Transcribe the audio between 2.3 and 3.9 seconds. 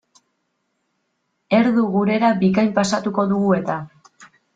bikain pasatuko dugu eta.